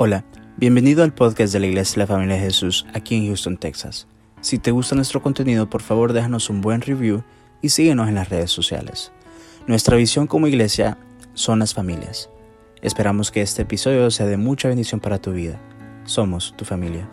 [0.00, 0.24] Hola,
[0.56, 4.06] bienvenido al podcast de la Iglesia de la Familia de Jesús aquí en Houston, Texas.
[4.40, 7.24] Si te gusta nuestro contenido, por favor déjanos un buen review
[7.62, 9.10] y síguenos en las redes sociales.
[9.66, 10.98] Nuestra visión como iglesia
[11.34, 12.30] son las familias.
[12.80, 15.60] Esperamos que este episodio sea de mucha bendición para tu vida.
[16.04, 17.10] Somos tu familia.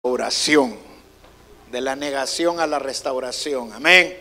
[0.00, 0.74] Oración,
[1.70, 3.72] de la negación a la restauración.
[3.74, 4.12] Amén.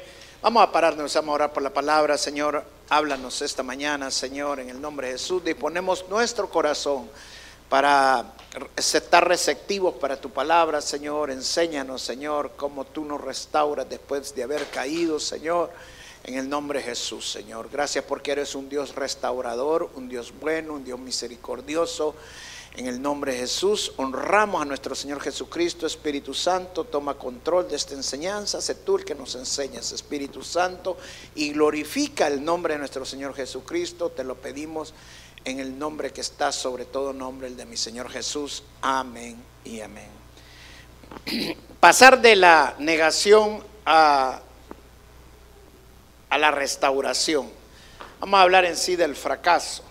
[0.43, 2.72] Vamos a pararnos, vamos a orar por la palabra, Señor.
[2.95, 5.43] Háblanos esta mañana, Señor, en el nombre de Jesús.
[5.43, 7.09] Disponemos nuestro corazón
[7.67, 8.35] para
[8.75, 11.31] estar receptivos para tu palabra, Señor.
[11.31, 15.71] Enséñanos, Señor, cómo tú nos restauras después de haber caído, Señor.
[16.23, 17.67] En el nombre de Jesús, Señor.
[17.71, 22.13] Gracias porque eres un Dios restaurador, un Dios bueno, un Dios misericordioso.
[22.75, 27.75] En el nombre de Jesús, honramos a nuestro Señor Jesucristo, Espíritu Santo, toma control de
[27.75, 30.97] esta enseñanza, sé tú el que nos enseñas, Espíritu Santo,
[31.35, 34.95] y glorifica el nombre de nuestro Señor Jesucristo, te lo pedimos
[35.45, 38.63] en el nombre que está sobre todo nombre, el de mi Señor Jesús.
[38.81, 40.09] Amén y amén.
[41.79, 44.41] Pasar de la negación a,
[46.27, 47.51] a la restauración.
[48.19, 49.83] Vamos a hablar en sí del fracaso.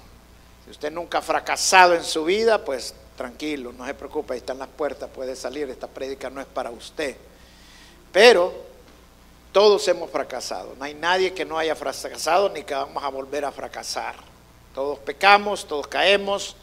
[0.65, 4.59] Si usted nunca ha fracasado en su vida, pues tranquilo, no se preocupe, ahí están
[4.59, 7.17] las puertas, puede salir, esta prédica no es para usted.
[8.13, 8.53] Pero
[9.53, 13.45] todos hemos fracasado, no hay nadie que no haya fracasado ni que vamos a volver
[13.45, 14.15] a fracasar.
[14.75, 16.57] Todos pecamos, todos caemos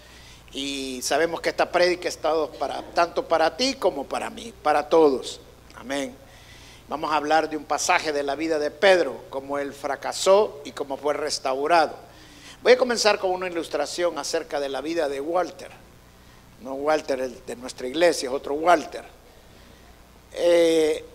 [0.52, 5.39] y sabemos que esta prédica es para, tanto para ti como para mí, para todos.
[5.75, 6.16] Amén.
[6.88, 10.72] Vamos a hablar de un pasaje de la vida de Pedro, cómo él fracasó y
[10.72, 12.08] cómo fue restaurado.
[12.61, 15.71] Voy a comenzar con una ilustración acerca de la vida de Walter.
[16.61, 19.05] No Walter de nuestra iglesia, es otro Walter.
[20.33, 21.05] Eh,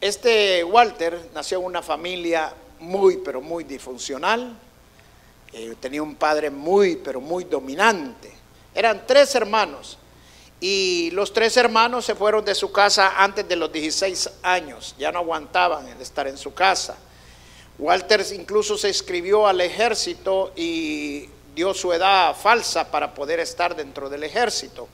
[0.00, 4.56] este Walter nació en una familia muy, pero muy disfuncional.
[5.52, 8.32] Eh, tenía un padre muy, pero muy dominante.
[8.72, 9.98] Eran tres hermanos.
[10.60, 14.94] Y los tres hermanos se fueron de su casa antes de los 16 años.
[14.98, 16.96] Ya no aguantaban el estar en su casa.
[17.78, 24.08] Walter incluso se inscribió al ejército y dio su edad falsa para poder estar dentro
[24.08, 24.88] del ejército.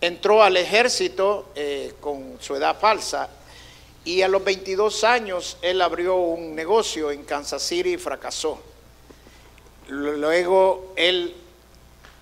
[0.00, 3.28] Entró al ejército eh, con su edad falsa
[4.04, 8.60] y a los 22 años él abrió un negocio en Kansas City y fracasó.
[9.88, 11.34] Luego él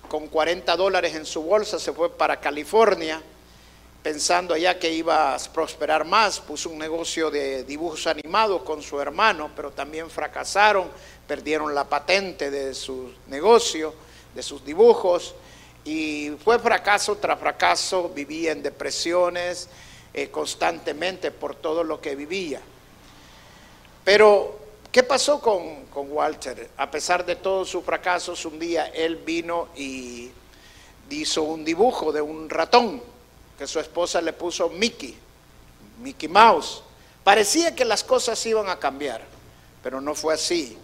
[0.07, 3.21] con 40 dólares en su bolsa se fue para California
[4.01, 8.99] pensando allá que iba a prosperar más, puso un negocio de dibujos animados con su
[8.99, 10.89] hermano, pero también fracasaron,
[11.27, 13.93] perdieron la patente de su negocio,
[14.33, 15.35] de sus dibujos,
[15.85, 19.69] y fue fracaso tras fracaso, vivía en depresiones
[20.13, 22.59] eh, constantemente por todo lo que vivía.
[24.03, 24.59] Pero,
[24.91, 26.71] ¿qué pasó con, con Walter?
[26.77, 30.31] A pesar de todos sus fracasos, un día él vino y
[31.09, 33.10] hizo un dibujo de un ratón
[33.61, 35.15] que su esposa le puso Mickey,
[36.01, 36.81] Mickey Mouse.
[37.23, 39.21] Parecía que las cosas iban a cambiar,
[39.83, 40.75] pero no fue así.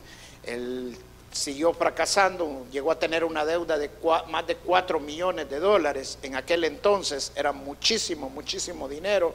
[0.44, 0.96] Él
[1.32, 3.90] siguió fracasando, llegó a tener una deuda de
[4.30, 6.20] más de 4 millones de dólares.
[6.22, 9.34] En aquel entonces era muchísimo, muchísimo dinero.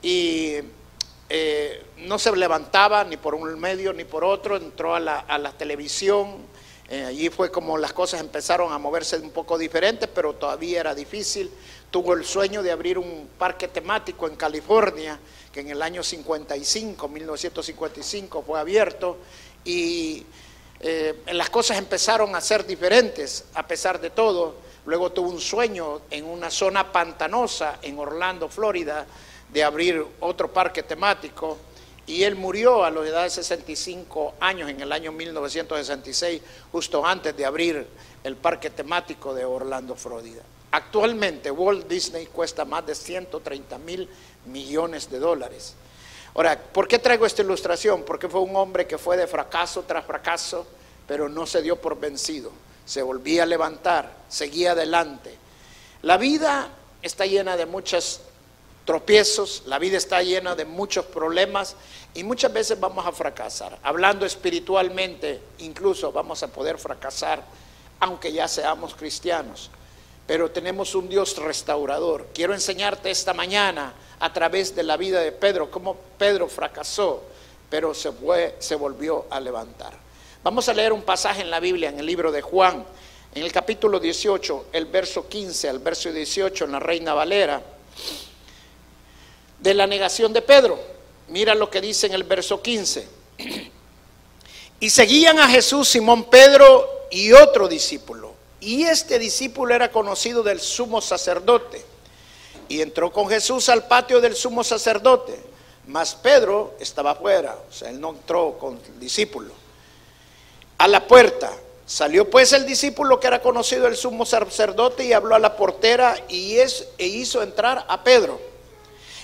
[0.00, 0.54] Y
[1.28, 6.38] eh, no se levantaba ni por un medio ni por otro, entró a la, televisión,
[6.88, 10.94] eh, allí fue como las cosas empezaron a moverse un poco diferentes, pero todavía era
[10.94, 11.50] difícil.
[11.90, 15.18] Tuvo el sueño de abrir un parque temático en California,
[15.52, 19.18] que en el año 55, 1955, fue abierto
[19.64, 20.26] y
[20.80, 24.56] eh, las cosas empezaron a ser diferentes a pesar de todo.
[24.84, 29.06] Luego tuvo un sueño en una zona pantanosa en Orlando, Florida,
[29.52, 31.58] de abrir otro parque temático
[32.06, 37.36] y él murió a la edad de 65 años en el año 1966, justo antes
[37.36, 37.86] de abrir
[38.22, 40.42] el parque temático de Orlando, Florida.
[40.70, 44.08] Actualmente Walt Disney cuesta más de 130 mil
[44.46, 45.74] millones de dólares.
[46.34, 48.02] Ahora, ¿por qué traigo esta ilustración?
[48.02, 50.66] Porque fue un hombre que fue de fracaso tras fracaso,
[51.06, 52.52] pero no se dio por vencido.
[52.84, 55.34] Se volvía a levantar, seguía adelante.
[56.02, 56.68] La vida
[57.02, 58.20] está llena de muchas
[58.84, 61.74] tropiezos, la vida está llena de muchos problemas
[62.14, 63.78] y muchas veces vamos a fracasar.
[63.82, 67.42] Hablando espiritualmente, incluso vamos a poder fracasar,
[67.98, 69.70] aunque ya seamos cristianos.
[70.26, 72.26] Pero tenemos un Dios restaurador.
[72.34, 77.22] Quiero enseñarte esta mañana a través de la vida de Pedro, cómo Pedro fracasó,
[77.70, 78.10] pero se,
[78.74, 79.92] volvió a levantar.
[80.42, 82.84] Vamos a leer un pasaje en la Biblia, en el libro de Juan,
[83.34, 87.62] en el capítulo 18, el verso 15 al verso 18, en la Reina Valera
[89.60, 90.78] de la negación de Pedro.
[91.28, 93.08] Mira lo que dice en el verso 15.
[94.78, 98.25] Y seguían a Jesús Simón Pedro y otro discípulo.
[98.66, 101.84] Y este discípulo era conocido del sumo sacerdote.
[102.68, 105.38] Y entró con Jesús al patio del sumo sacerdote.
[105.86, 109.52] Mas Pedro estaba afuera, o sea, él no entró con el discípulo.
[110.78, 111.52] A la puerta.
[111.86, 116.16] Salió pues el discípulo que era conocido del sumo sacerdote y habló a la portera
[116.28, 118.40] y es, e hizo entrar a Pedro.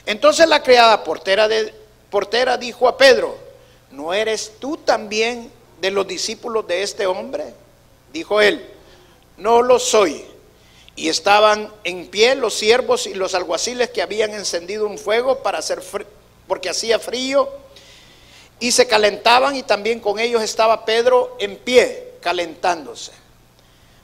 [0.06, 1.74] Entonces la criada portera, de,
[2.10, 3.36] portera dijo a Pedro,
[3.90, 5.50] ¿no eres tú también
[5.80, 7.52] de los discípulos de este hombre?
[8.12, 8.72] Dijo él,
[9.36, 10.24] no lo soy.
[10.94, 15.58] Y estaban en pie los siervos y los alguaciles que habían encendido un fuego para
[15.58, 15.82] hacer
[16.46, 17.48] porque hacía frío
[18.60, 23.12] y se calentaban y también con ellos estaba Pedro en pie calentándose.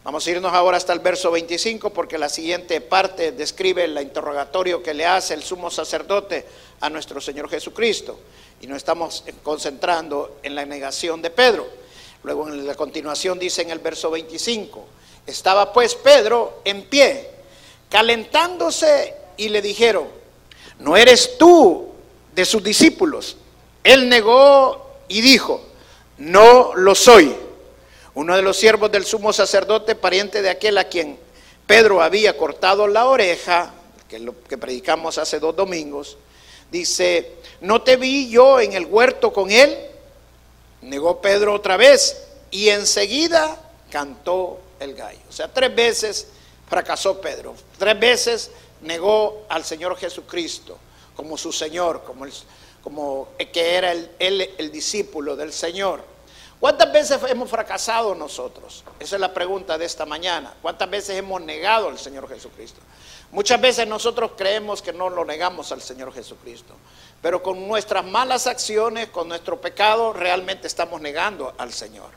[0.03, 4.83] Vamos a irnos ahora hasta el verso 25 porque la siguiente parte describe el interrogatorio
[4.83, 6.47] que le hace el sumo sacerdote
[6.81, 8.19] a nuestro Señor Jesucristo.
[8.61, 11.69] Y no estamos concentrando en la negación de Pedro.
[12.23, 14.87] Luego en la continuación dice en el verso 25,
[15.29, 17.29] estaba pues Pedro en pie,
[17.91, 20.09] calentándose y le dijeron,
[20.79, 21.89] ¿no eres tú
[22.35, 23.37] de sus discípulos?
[23.85, 25.63] Él negó y dijo,
[26.17, 27.35] no lo soy.
[28.15, 31.19] Uno de los siervos del sumo sacerdote, pariente de aquel a quien
[31.67, 33.73] Pedro había cortado la oreja,
[34.09, 36.17] que es lo que predicamos hace dos domingos,
[36.71, 39.77] dice, ¿no te vi yo en el huerto con él?
[40.81, 43.61] Negó Pedro otra vez y enseguida
[43.91, 45.21] cantó el gallo.
[45.29, 46.29] O sea, tres veces
[46.69, 48.51] fracasó Pedro, tres veces
[48.83, 50.79] negó al Señor Jesucristo
[51.17, 52.33] como su Señor, como, el,
[52.83, 56.05] como que era el, el discípulo del Señor.
[56.61, 58.85] ¿Cuántas veces hemos fracasado nosotros?
[58.99, 60.55] Esa es la pregunta de esta mañana.
[60.61, 62.81] ¿Cuántas veces hemos negado al Señor Jesucristo?
[63.31, 66.75] Muchas veces nosotros creemos que no lo negamos al Señor Jesucristo,
[67.21, 72.11] pero con nuestras malas acciones, con nuestro pecado, realmente estamos negando al Señor.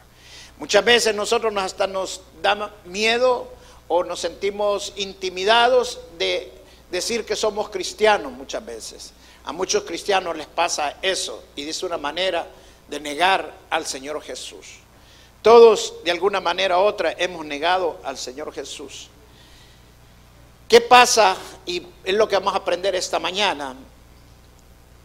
[0.61, 3.47] Muchas veces nosotros hasta nos da miedo
[3.87, 6.53] o nos sentimos intimidados de
[6.91, 9.11] decir que somos cristianos muchas veces.
[9.43, 12.47] A muchos cristianos les pasa eso y de una manera
[12.87, 14.67] de negar al Señor Jesús.
[15.41, 19.09] Todos, de alguna manera u otra, hemos negado al Señor Jesús.
[20.67, 21.35] ¿Qué pasa?
[21.65, 23.75] Y es lo que vamos a aprender esta mañana.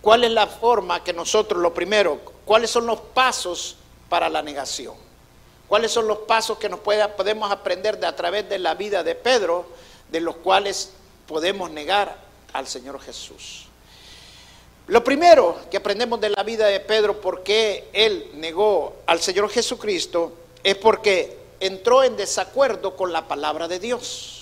[0.03, 3.79] ¿Cuál es la forma que nosotros, lo primero, cuáles son los pasos
[4.11, 5.06] para la negación?
[5.69, 9.15] ¿Cuáles son los pasos que nos podemos aprender de, a través de la vida de
[9.15, 9.67] Pedro,
[10.11, 10.93] de los cuales
[11.27, 12.17] podemos negar
[12.53, 13.67] al Señor Jesús?
[14.87, 19.51] Lo primero que aprendemos de la vida de Pedro, por qué él negó al Señor
[19.51, 20.33] Jesucristo,
[20.63, 24.37] es porque entró en desacuerdo con la palabra de Dios.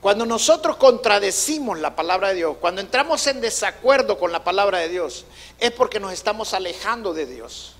[0.00, 4.88] Cuando nosotros contradecimos la palabra de Dios, cuando entramos en desacuerdo con la palabra de
[4.88, 5.26] Dios,
[5.60, 7.76] es porque nos estamos alejando de Dios.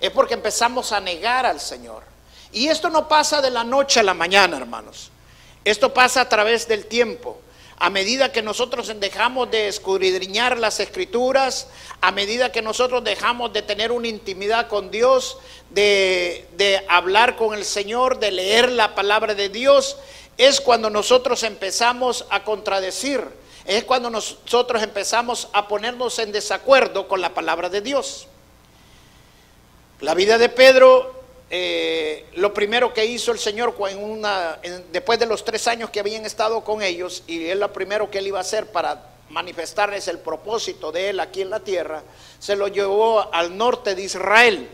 [0.00, 2.02] Es porque empezamos a negar al Señor.
[2.52, 5.10] Y esto no pasa de la noche a la mañana, hermanos.
[5.64, 7.40] Esto pasa a través del tiempo
[7.78, 11.68] a medida que nosotros dejamos de escudriñar las escrituras,
[12.00, 15.38] a medida que nosotros dejamos de tener una intimidad con Dios,
[15.70, 19.98] de, de, hablar con el Señor, de leer la palabra de Dios,
[20.38, 23.22] es cuando nosotros empezamos a contradecir,
[23.66, 28.26] es cuando nosotros empezamos a ponernos en desacuerdo con la palabra de Dios.
[30.00, 31.16] La vida de Pedro
[31.48, 33.74] eh, lo primero que hizo el Señor
[34.90, 38.18] después de los tres años que habían estado con ellos, y es lo primero que
[38.18, 42.02] él iba a hacer para manifestarles el propósito de él aquí en la tierra,
[42.40, 44.68] se lo llevó al norte de Israel,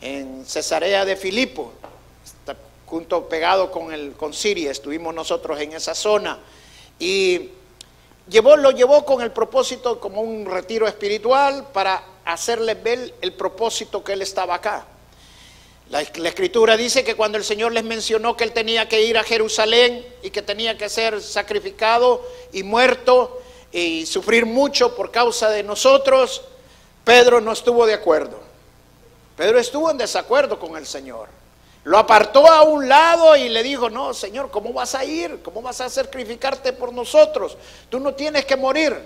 [0.00, 1.72] en Cesarea de Filipo,
[2.86, 6.38] junto pegado con, el, con Siria, estuvimos nosotros en esa zona,
[7.00, 7.50] y
[8.28, 14.02] llevó, lo llevó con el propósito como un retiro espiritual para hacerles ver el propósito
[14.02, 14.86] que él estaba acá.
[15.90, 19.22] La, escritura dice que cuando el Señor les mencionó que él tenía que ir a
[19.22, 25.62] Jerusalén y que tenía que ser sacrificado y muerto y sufrir mucho por causa de
[25.62, 26.42] nosotros,
[27.04, 28.40] Pedro no estuvo de acuerdo.
[29.36, 31.28] Pedro estuvo en desacuerdo con el Señor.
[31.84, 35.42] Lo apartó a un lado y le dijo, no, Señor, ¿cómo vas a ir?
[35.42, 37.58] ¿Cómo vas a sacrificarte por nosotros?
[37.90, 38.96] Tú no tienes que morir.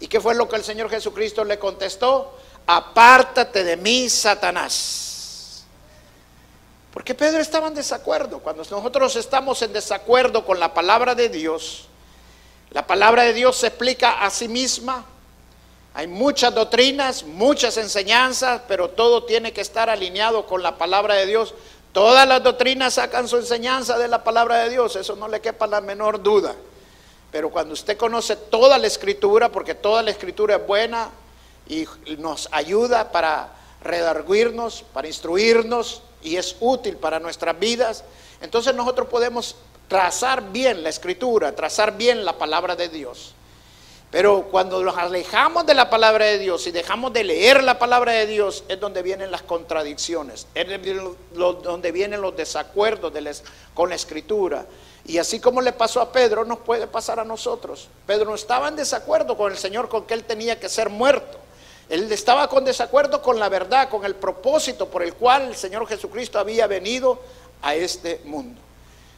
[0.00, 2.34] ¿Y qué fue lo que el Señor Jesucristo le contestó?
[2.66, 5.64] Apártate de mí, Satanás.
[6.92, 8.38] Porque Pedro estaba en desacuerdo.
[8.38, 11.88] Cuando nosotros estamos en desacuerdo con la palabra de Dios,
[12.70, 15.04] la palabra de Dios se explica a sí misma.
[15.92, 21.26] Hay muchas doctrinas, muchas enseñanzas, pero todo tiene que estar alineado con la palabra de
[21.26, 21.54] Dios.
[21.92, 25.68] Todas las doctrinas sacan su enseñanza de la palabra de Dios, eso no le quepa
[25.68, 26.54] la menor duda.
[27.30, 31.10] Pero cuando usted conoce toda la escritura, porque toda la escritura es buena
[31.66, 31.86] y
[32.18, 33.52] nos ayuda para
[33.82, 38.04] redarguirnos, para instruirnos y es útil para nuestras vidas,
[38.40, 39.56] entonces nosotros podemos
[39.88, 43.34] trazar bien la escritura, trazar bien la palabra de Dios.
[44.10, 48.12] Pero cuando nos alejamos de la palabra de Dios y dejamos de leer la palabra
[48.12, 50.66] de Dios, es donde vienen las contradicciones, es
[51.34, 53.12] donde vienen los desacuerdos
[53.74, 54.66] con la escritura.
[55.04, 57.88] Y así como le pasó a Pedro, nos puede pasar a nosotros.
[58.06, 61.43] Pedro no estaba en desacuerdo con el Señor, con que él tenía que ser muerto.
[61.88, 65.86] Él estaba con desacuerdo con la verdad, con el propósito por el cual el Señor
[65.86, 67.20] Jesucristo había venido
[67.62, 68.60] a este mundo.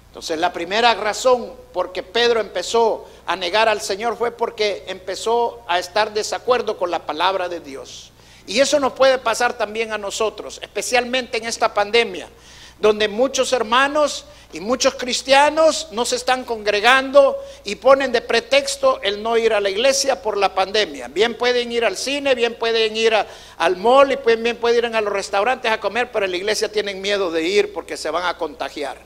[0.09, 5.63] Entonces la primera razón por que Pedro empezó a negar al Señor fue porque empezó
[5.69, 8.13] a estar desacuerdo con la palabra de Dios.
[8.47, 12.29] Y eso nos puede pasar también a nosotros, especialmente en esta pandemia,
[12.79, 19.23] donde muchos hermanos y muchos cristianos no se están congregando y ponen de pretexto el
[19.23, 21.09] no ir a la iglesia por la pandemia.
[21.09, 23.15] Bien pueden ir al cine, bien pueden ir
[23.59, 26.71] al mall y bien pueden ir a los restaurantes a comer, pero en la iglesia
[26.71, 28.99] tienen miedo de ir porque se van a contagiar.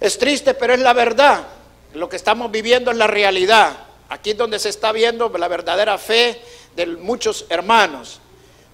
[0.00, 1.46] Es triste, pero es la verdad.
[1.94, 3.76] Lo que estamos viviendo es la realidad.
[4.08, 6.40] Aquí es donde se está viendo la verdadera fe
[6.74, 8.20] de muchos hermanos.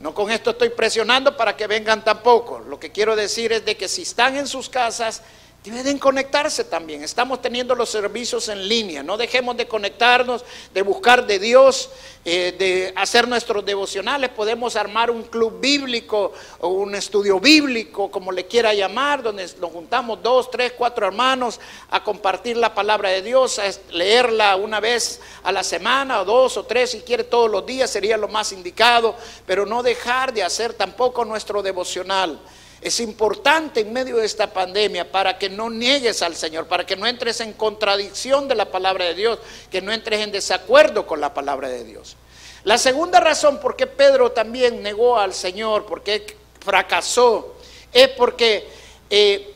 [0.02, 2.58] No con esto estoy presionando para que vengan tampoco.
[2.58, 5.22] Lo que quiero decir es de que si están en sus casas,
[5.64, 7.04] Deben conectarse también.
[7.04, 9.04] Estamos teniendo los servicios en línea.
[9.04, 11.88] No dejemos de conectarnos, de buscar de Dios,
[12.24, 14.30] eh, de hacer nuestros devocionales.
[14.30, 19.70] Podemos armar un club bíblico o un estudio bíblico, como le quiera llamar, donde nos
[19.70, 25.20] juntamos dos, tres, cuatro hermanos a compartir la palabra de Dios, a leerla una vez
[25.44, 28.50] a la semana o dos o tres, si quiere todos los días, sería lo más
[28.50, 29.14] indicado.
[29.46, 32.40] Pero no dejar de hacer tampoco nuestro devocional.
[32.82, 36.96] Es importante en medio de esta pandemia para que no niegues al Señor, para que
[36.96, 39.38] no entres en contradicción de la palabra de Dios,
[39.70, 42.16] que no entres en desacuerdo con la palabra de Dios.
[42.64, 47.54] La segunda razón por qué Pedro también negó al Señor, por qué fracasó,
[47.92, 48.68] es porque
[49.08, 49.54] eh,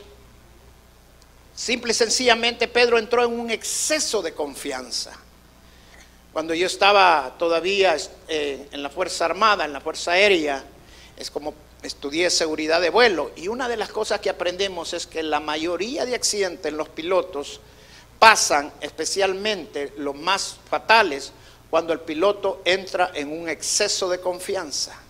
[1.55, 5.13] simple y sencillamente Pedro entró en un exceso de confianza.
[6.33, 7.97] Cuando yo estaba todavía
[8.29, 10.65] eh, en la Fuerza Armada, en la Fuerza Aérea,
[11.17, 11.55] es como
[11.87, 16.05] estudié seguridad de vuelo y una de las cosas que aprendemos es que la mayoría
[16.05, 17.61] de accidentes en los pilotos
[18.19, 21.33] pasan, especialmente los más fatales,
[21.71, 25.06] cuando el piloto entra en un exceso de confianza.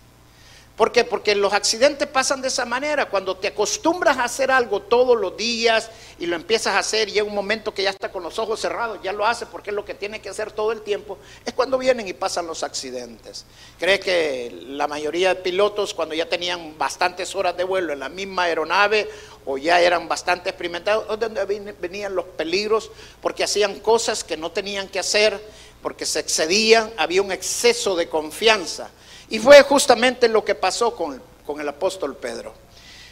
[0.77, 1.03] ¿Por qué?
[1.03, 3.09] Porque los accidentes pasan de esa manera.
[3.09, 7.13] Cuando te acostumbras a hacer algo todos los días y lo empiezas a hacer y
[7.13, 9.75] llega un momento que ya está con los ojos cerrados, ya lo hace porque es
[9.75, 13.45] lo que tiene que hacer todo el tiempo, es cuando vienen y pasan los accidentes.
[13.79, 18.09] ¿Cree que la mayoría de pilotos cuando ya tenían bastantes horas de vuelo en la
[18.09, 19.09] misma aeronave
[19.45, 21.43] o ya eran bastante experimentados, donde
[21.79, 25.41] venían los peligros porque hacían cosas que no tenían que hacer,
[25.81, 28.91] porque se excedían, había un exceso de confianza.
[29.29, 31.21] Y fue justamente lo que pasó con,
[31.59, 32.53] el apóstol Pedro.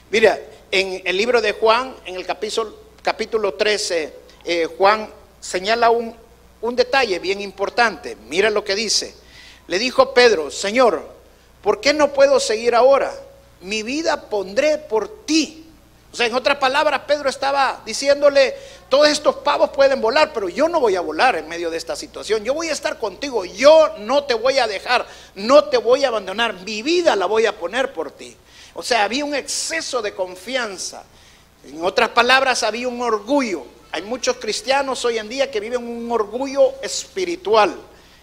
[0.10, 0.40] Mira,
[0.72, 4.14] en el libro de Juan, en el capítulo, capítulo 13,
[4.46, 6.16] eh, Juan señala un,
[6.62, 8.18] un detalle bien importante.
[8.28, 9.16] Mira lo que dice.
[9.68, 11.08] Le dijo Pedro, Señor,
[11.62, 13.14] ¿por qué no puedo seguir ahora?
[13.62, 15.65] Mi vida pondré por ti.
[16.16, 18.56] O sea, en otras palabras, Pedro estaba diciéndole,
[18.88, 21.94] todos estos pavos pueden volar, pero yo no voy a volar en medio de esta
[21.94, 22.42] situación.
[22.46, 25.06] Yo voy a estar contigo, yo no te voy a dejar,
[25.36, 28.34] no te voy a abandonar, mi vida la voy a poner por ti.
[28.76, 31.04] O sea, había un exceso de confianza.
[31.66, 33.66] En otras palabras, había un orgullo.
[33.92, 37.76] Hay muchos cristianos hoy en día que viven un orgullo espiritual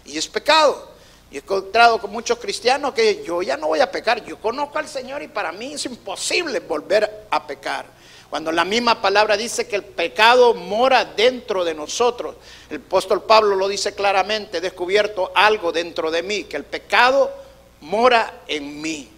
[0.03, 0.92] y es pecado.
[1.33, 4.77] Y he encontrado con muchos cristianos que yo ya no voy a pecar, yo conozco
[4.77, 7.87] al Señor y para mí es imposible volver a pecar.
[8.29, 12.35] Cuando la misma palabra dice que el pecado mora dentro de nosotros,
[12.69, 17.31] el apóstol Pablo lo dice claramente, he descubierto algo dentro de mí, que el pecado
[17.81, 19.09] mora en mí.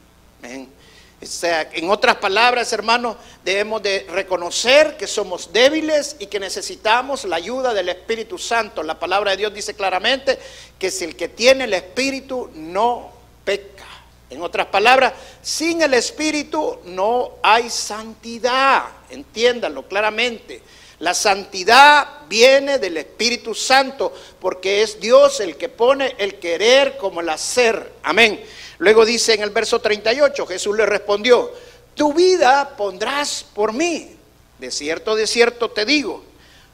[1.21, 7.23] O sea, en otras palabras, hermanos, debemos de reconocer que somos débiles y que necesitamos
[7.23, 8.83] la ayuda del Espíritu Santo.
[8.83, 10.37] La palabra de Dios dice claramente
[10.77, 13.11] que si el que tiene el Espíritu no
[13.43, 13.85] peca.
[14.29, 18.83] En otras palabras, sin el Espíritu no hay santidad.
[19.09, 20.61] Entiéndanlo claramente.
[20.99, 27.21] La santidad viene del Espíritu Santo porque es Dios el que pone el querer como
[27.21, 27.93] el hacer.
[28.01, 28.43] Amén.
[28.77, 31.51] Luego dice en el verso 38, Jesús le respondió,
[31.93, 34.15] tu vida pondrás por mí.
[34.59, 36.23] De cierto, de cierto te digo,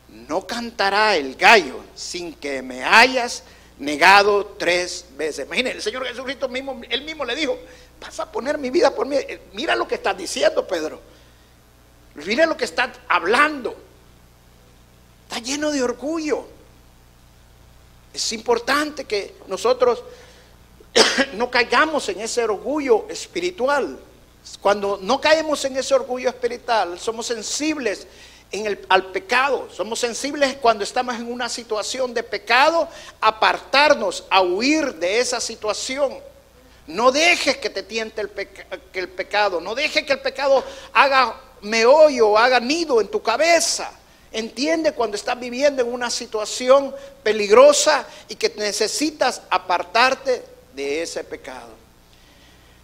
[0.09, 3.43] no cantará el gallo sin que me hayas
[3.79, 5.45] negado tres veces.
[5.45, 7.57] Imagínense, el Señor Jesucristo mismo, él mismo le dijo,
[7.99, 9.15] vas a poner mi vida por mí.
[9.15, 11.01] Eh, mira lo que estás diciendo, Pedro.
[12.15, 13.75] Mira lo que estás hablando.
[15.23, 16.45] Está lleno de orgullo.
[18.13, 20.03] Es importante que nosotros
[21.33, 23.99] no caigamos en ese orgullo espiritual.
[24.59, 28.07] Cuando no caemos en ese orgullo espiritual, somos sensibles
[28.89, 29.69] al pecado.
[29.71, 32.87] Somos sensibles cuando estamos en una situación de pecado,
[33.19, 36.17] apartarnos, a huir de esa situación.
[36.87, 41.39] No dejes que te tiente el, que el pecado, no dejes que el pecado haga
[41.61, 43.91] meollo, haga nido en tu cabeza.
[44.33, 50.43] Entiende cuando estás viviendo en una situación peligrosa y que necesitas apartarte
[50.75, 51.81] de ese pecado.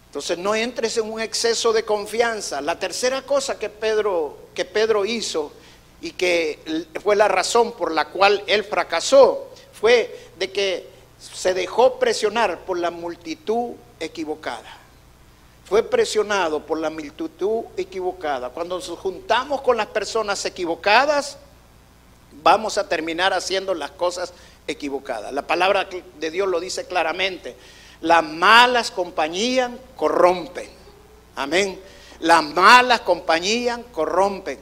[0.06, 2.60] Entonces no entres en un exceso de confianza.
[2.60, 5.52] La tercera cosa que Pedro, que Pedro hizo
[6.00, 10.88] y que fue la razón por la cual él fracasó fue de que
[11.20, 14.78] se dejó presionar por la multitud equivocada.
[15.66, 18.48] Fue presionado por la multitud equivocada.
[18.48, 21.36] Cuando nos juntamos con las personas equivocadas,
[22.42, 24.32] vamos a terminar haciendo las cosas
[24.66, 25.32] equivocadas.
[25.32, 25.86] La palabra
[26.18, 27.54] de Dios lo dice claramente.
[28.00, 30.68] Las malas compañías corrompen.
[31.36, 31.80] Amén.
[32.20, 34.58] Las malas compañías corrompen.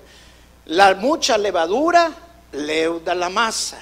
[0.67, 2.13] La mucha levadura
[2.53, 3.79] leuda la masa.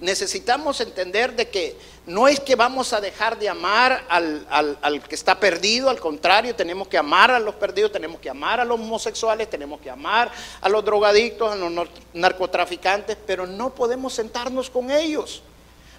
[0.00, 1.76] Necesitamos entender de que
[2.06, 4.46] no es que vamos a dejar de amar al,
[4.80, 8.60] al, que está perdido, al contrario, tenemos que amar a los perdidos, tenemos que amar
[8.60, 14.14] a los homosexuales, tenemos que amar a los drogadictos, a los narcotraficantes, pero no podemos
[14.14, 15.42] sentarnos con ellos.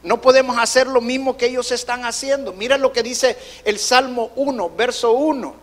[0.04, 2.54] No podemos hacer lo mismo que ellos están haciendo.
[2.54, 5.56] Mira lo que dice el Salmo 1, verso 1.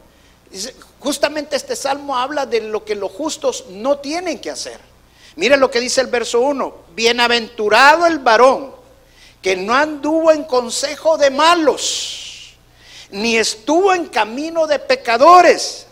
[1.01, 4.81] justamente este salmo habla de lo que los justos no tienen que hacer.
[5.37, 6.75] Mira lo que dice el verso 1.
[6.95, 8.75] Bienaventurado el varón
[9.43, 12.57] que no anduvo en consejo de malos,
[13.11, 15.87] ni estuvo en camino de pecadores,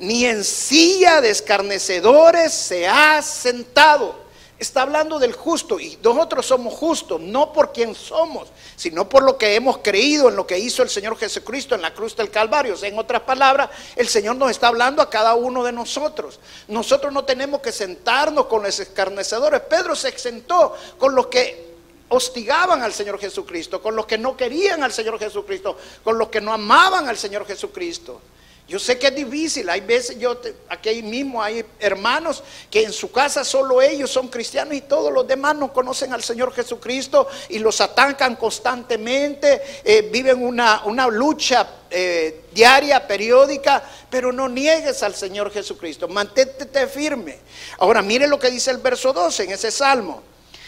[0.00, 4.27] ni en silla de escarnecedores se ha sentado
[4.58, 9.38] Está hablando del justo y nosotros somos justos, no por quien somos, sino por lo
[9.38, 12.74] que hemos creído en lo que hizo el Señor Jesucristo en la cruz del Calvario.
[12.82, 16.40] en otras palabras, el Señor nos está hablando a cada uno de nosotros.
[16.66, 19.60] Nosotros no tenemos que sentarnos con los escarnecedores.
[19.60, 21.68] Pedro se exentó con los que
[22.08, 26.40] hostigaban al Señor Jesucristo, con los que no querían al Señor Jesucristo, con los que
[26.40, 28.20] no amaban al Señor Jesucristo.
[28.68, 33.10] Yo sé que es difícil, hay veces yo, aquí mismo hay hermanos que en su
[33.10, 37.60] casa solo ellos son cristianos y todos los demás no conocen al Señor Jesucristo y
[37.60, 45.50] los atacan constantemente, eh, viven una, lucha eh, diaria, periódica, pero no niegues al Señor
[45.50, 47.38] Jesucristo, mantente firme.
[47.78, 50.22] Ahora mire lo que dice el verso 12 en ese salmo,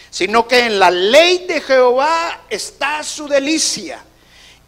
[0.09, 4.03] sino que en la ley de Jehová está su delicia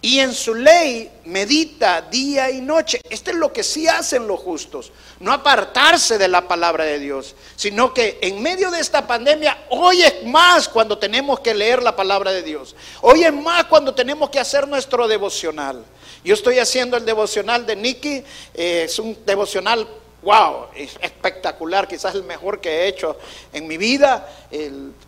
[0.04, 3.00] y en su ley medita día y noche.
[3.10, 7.36] Esto es lo que sí hacen los justos, no apartarse de la palabra de Dios,
[7.56, 11.96] sino que en medio de esta pandemia, hoy es más cuando tenemos que leer la
[11.96, 15.86] palabra de Dios, hoy es más cuando tenemos que hacer nuestro devocional.
[16.22, 19.88] Yo estoy haciendo el devocional de Nicky, eh, es un devocional
[20.22, 20.68] wow,
[21.02, 23.18] espectacular, quizás el mejor que he hecho
[23.54, 24.28] en mi vida.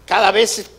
[0.06, 0.70] cada vez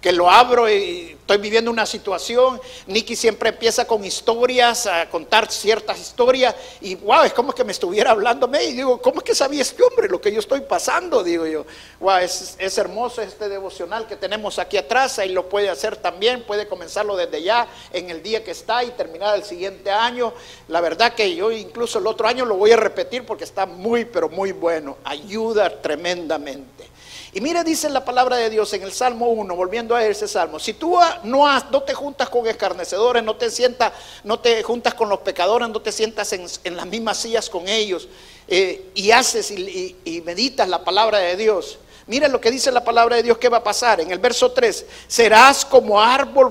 [0.00, 2.60] que lo abro y estoy viviendo una situación.
[2.86, 7.72] Nicky siempre empieza con historias, a contar ciertas historias, y wow, es como que me
[7.72, 8.64] estuviera hablándome.
[8.64, 11.22] Y digo, ¿cómo es que sabía este hombre lo que yo estoy pasando?
[11.22, 11.64] Digo yo,
[12.00, 15.20] wow, es, es hermoso este devocional que tenemos aquí atrás.
[15.24, 18.90] y lo puede hacer también, puede comenzarlo desde ya, en el día que está y
[18.90, 20.32] terminar el siguiente año.
[20.68, 24.04] La verdad que yo incluso el otro año lo voy a repetir porque está muy,
[24.04, 24.96] pero muy bueno.
[25.04, 26.89] Ayuda tremendamente.
[27.32, 30.58] Y mire, dice la palabra de Dios en el Salmo 1, volviendo a ese Salmo,
[30.58, 33.92] si tú no, has, no te juntas con escarnecedores, no te sientas,
[34.24, 38.08] no te juntas con los pecadores, no te sientas en, las mismas sillas con ellos
[38.48, 43.14] eh, y haces y, meditas la palabra de Dios, Mire lo que dice la palabra
[43.14, 44.00] de Dios que va a pasar.
[44.00, 46.50] En el verso 3, serás como árbol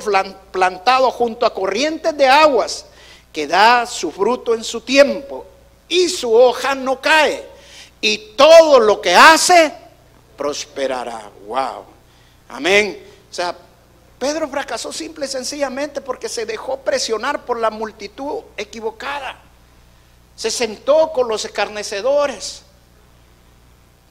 [0.52, 2.86] plantado junto a corrientes de aguas,
[3.34, 5.46] que da su fruto en su tiempo
[5.90, 7.44] y su hoja no cae.
[8.00, 9.74] Y todo lo que hace
[10.40, 11.30] prosperará.
[11.46, 11.84] Wow.
[12.48, 12.98] Amén.
[13.30, 13.54] O sea,
[14.18, 19.38] Pedro fracasó simple y sencillamente porque se dejó presionar por la multitud equivocada.
[20.38, 22.62] Se sentó con los escarnecedores.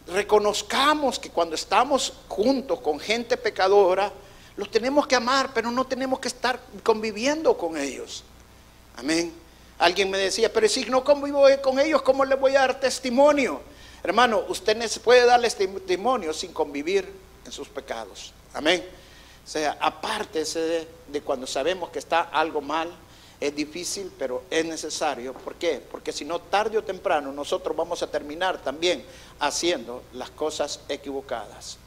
[0.07, 4.12] Reconozcamos que cuando estamos juntos con gente pecadora,
[4.57, 8.23] los tenemos que amar, pero no tenemos que estar conviviendo con ellos.
[8.97, 9.33] Amén.
[9.79, 13.62] Alguien me decía, pero si no convivo con ellos, ¿cómo le voy a dar testimonio?
[14.02, 17.08] Hermano, usted puede darle testimonio sin convivir
[17.44, 18.32] en sus pecados.
[18.54, 18.84] Amén.
[19.44, 22.90] O sea, apártese de, cuando sabemos que está algo mal,
[23.40, 25.32] es difícil, pero es necesario.
[25.32, 25.82] ¿Por qué?
[25.90, 29.04] Porque si no, tarde o temprano, nosotros vamos a terminar también
[29.40, 31.78] haciendo las cosas equivocadas.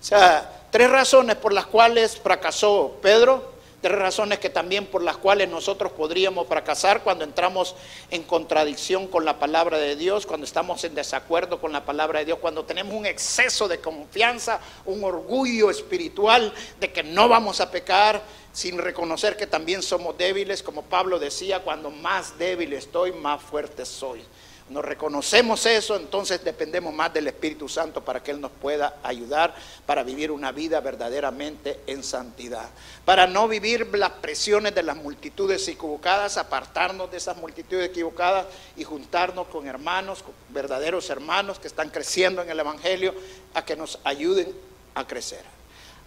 [0.00, 3.55] O sea, tres razones por las cuales fracasó Pedro.
[3.86, 7.76] Tres razones que también por las cuales nosotros podríamos fracasar cuando entramos
[8.10, 12.24] en contradicción con la palabra de Dios, cuando estamos en desacuerdo con la palabra de
[12.24, 17.70] Dios, cuando tenemos un exceso de confianza, un orgullo espiritual de que no vamos a
[17.70, 18.22] pecar
[18.52, 23.86] sin reconocer que también somos débiles, como Pablo decía, cuando más débil estoy, más fuerte
[23.86, 24.20] soy.
[24.68, 29.54] Nos reconocemos eso, entonces dependemos más del Espíritu Santo para que Él nos pueda ayudar
[29.86, 32.68] para vivir una vida verdaderamente en santidad.
[33.04, 38.82] Para no vivir las presiones de las multitudes equivocadas, apartarnos de esas multitudes equivocadas y
[38.82, 43.14] juntarnos con hermanos, verdaderos hermanos que están creciendo en el Evangelio,
[43.54, 44.52] a que nos ayuden
[44.96, 45.42] a crecer.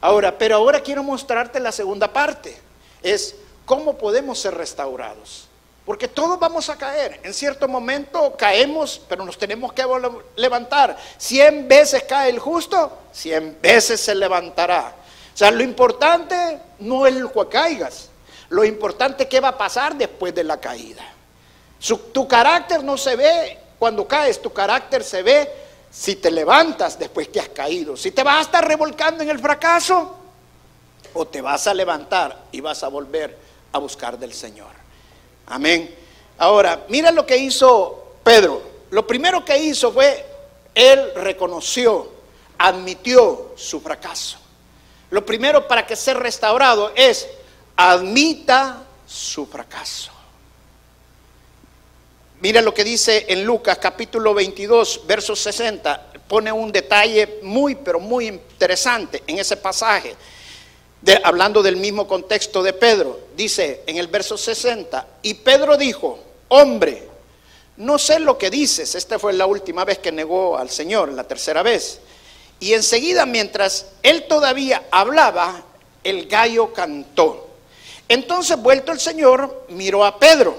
[0.01, 2.57] Ahora, pero ahora quiero mostrarte la segunda parte,
[3.01, 5.48] es cómo podemos ser restaurados.
[5.89, 7.19] Porque todos vamos a caer.
[7.23, 9.83] En cierto momento caemos, pero nos tenemos que
[10.35, 10.95] levantar.
[11.17, 14.93] Cien veces cae el justo, cien veces se levantará.
[15.33, 18.09] O sea, lo importante no es el que caigas.
[18.49, 21.03] Lo importante es qué va a pasar después de la caída.
[22.13, 25.51] tu carácter no se ve cuando caes, tu carácter se ve
[25.89, 27.97] si te levantas después que has caído.
[27.97, 30.17] Si te vas a estar revolcando en el fracaso
[31.15, 33.35] o te vas a levantar y vas a volver
[33.71, 34.78] a buscar del Señor.
[35.49, 35.93] Amén.
[36.37, 38.61] Ahora, mira lo que hizo Pedro.
[38.91, 40.25] Lo primero que hizo fue,
[40.73, 42.09] él reconoció,
[42.57, 44.37] admitió su fracaso.
[45.09, 47.27] Lo primero para que sea restaurado es,
[47.75, 50.11] admita su fracaso.
[52.41, 56.11] Mira lo que dice en Lucas capítulo 22, verso 60.
[56.27, 60.15] Pone un detalle muy, pero muy interesante en ese pasaje
[61.23, 67.07] hablando del mismo contexto de Pedro, dice en el verso 60, y Pedro dijo, hombre,
[67.77, 71.23] no sé lo que dices, esta fue la última vez que negó al Señor, la
[71.23, 71.99] tercera vez,
[72.59, 75.63] y enseguida mientras él todavía hablaba,
[76.03, 77.47] el gallo cantó.
[78.09, 80.57] Entonces vuelto el Señor, miró a Pedro,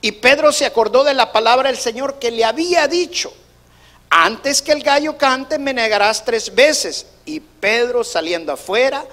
[0.00, 3.32] y Pedro se acordó de la palabra del Señor que le había dicho,
[4.10, 7.06] antes que el gallo cante me negarás tres veces.
[7.24, 9.04] Y Pedro saliendo afuera,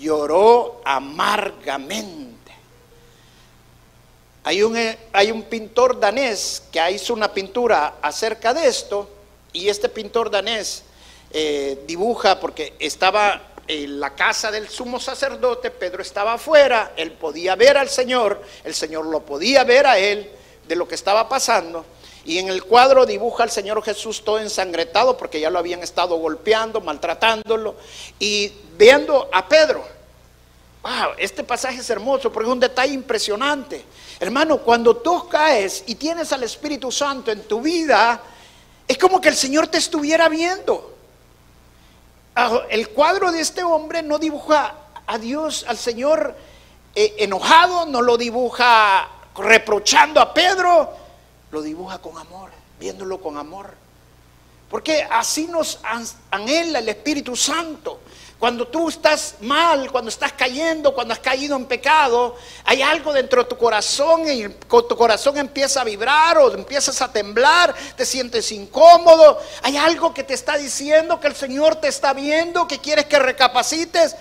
[0.00, 2.30] lloró amargamente.
[4.42, 9.08] Hay un, eh, hay un pintor danés que hizo una pintura acerca de esto
[9.52, 10.82] y este pintor danés
[11.30, 17.54] eh, dibuja porque estaba en la casa del sumo sacerdote, Pedro estaba afuera, él podía
[17.54, 20.28] ver al Señor, el Señor lo podía ver a él
[20.66, 21.84] de lo que estaba pasando.
[22.24, 26.16] Y en el cuadro dibuja al Señor Jesús todo ensangretado porque ya lo habían estado
[26.16, 27.76] golpeando, maltratándolo.
[28.18, 29.84] Y viendo a Pedro,
[30.82, 33.84] wow, este pasaje es hermoso porque es un detalle impresionante.
[34.18, 38.20] Hermano, cuando tú caes y tienes al Espíritu Santo en tu vida,
[38.86, 40.94] es como que el Señor te estuviera viendo.
[42.34, 44.74] Ah, el cuadro de este hombre no dibuja
[45.06, 46.36] a Dios, al Señor
[46.94, 50.92] eh, enojado, no lo dibuja reprochando a Pedro,
[51.50, 53.74] lo dibuja con amor, viéndolo con amor.
[54.70, 55.80] Porque así nos
[56.30, 58.00] anhela el Espíritu Santo.
[58.38, 63.42] Cuando tú estás mal, cuando estás cayendo, cuando has caído en pecado, hay algo dentro
[63.42, 68.50] de tu corazón y tu corazón empieza a vibrar o empiezas a temblar, te sientes
[68.52, 69.38] incómodo.
[69.62, 73.18] Hay algo que te está diciendo que el Señor te está viendo, que quieres que
[73.18, 74.16] recapacites.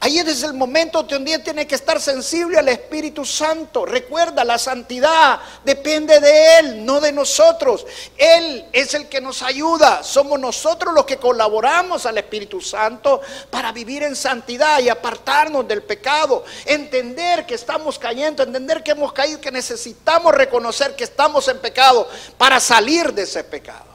[0.00, 3.84] Ahí es el momento donde un día tiene que estar sensible al Espíritu Santo.
[3.84, 7.84] Recuerda, la santidad depende de Él, no de nosotros.
[8.16, 10.04] Él es el que nos ayuda.
[10.04, 15.82] Somos nosotros los que colaboramos al Espíritu Santo para vivir en santidad y apartarnos del
[15.82, 16.44] pecado.
[16.64, 22.08] Entender que estamos cayendo, entender que hemos caído, que necesitamos reconocer que estamos en pecado
[22.36, 23.88] para salir de ese pecado.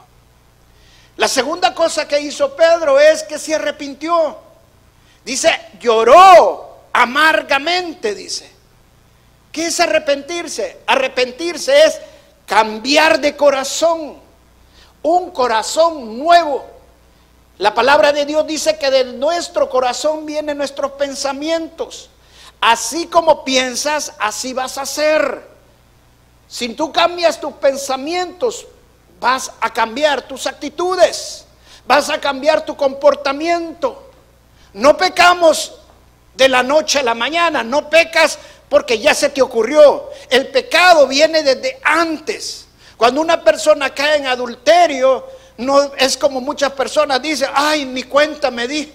[1.16, 4.44] La segunda cosa que hizo Pedro es que se arrepintió.
[5.24, 8.50] Dice, lloró amargamente, dice.
[9.50, 10.80] ¿Qué es arrepentirse?
[10.86, 12.00] Arrepentirse es
[12.44, 14.16] cambiar de corazón,
[15.02, 16.66] un corazón nuevo.
[17.58, 22.10] La palabra de Dios dice que de nuestro corazón vienen nuestros pensamientos.
[22.60, 25.46] Así como piensas, así vas a ser.
[26.48, 28.66] Si tú cambias tus pensamientos,
[29.20, 31.46] vas a cambiar tus actitudes,
[31.86, 34.03] vas a cambiar tu comportamiento.
[34.74, 35.72] No pecamos
[36.34, 40.10] de la noche a la mañana, no pecas porque ya se te ocurrió.
[40.28, 42.66] El pecado viene desde antes.
[42.96, 45.26] Cuando una persona cae en adulterio,
[45.58, 48.92] no es como muchas personas dicen, ay, mi cuenta me di.